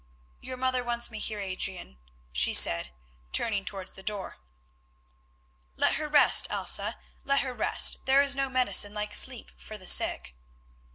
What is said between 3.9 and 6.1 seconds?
the door. "Let her